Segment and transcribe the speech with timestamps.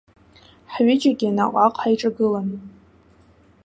[0.73, 2.47] Ҳҩыџьагьы наҟ-ааҟ ҳаиҿагылан.